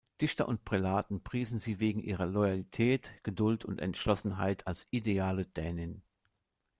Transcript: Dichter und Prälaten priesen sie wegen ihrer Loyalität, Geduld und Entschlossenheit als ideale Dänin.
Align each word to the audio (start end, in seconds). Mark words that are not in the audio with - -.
Dichter 0.19 0.47
und 0.47 0.65
Prälaten 0.65 1.21
priesen 1.21 1.59
sie 1.59 1.79
wegen 1.79 2.01
ihrer 2.01 2.25
Loyalität, 2.25 3.11
Geduld 3.21 3.63
und 3.65 3.79
Entschlossenheit 3.79 4.65
als 4.65 4.87
ideale 4.89 5.45
Dänin. 5.45 6.01